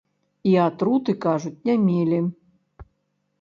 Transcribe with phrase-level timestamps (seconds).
[0.51, 2.19] І атруты, кажуць, не мелі.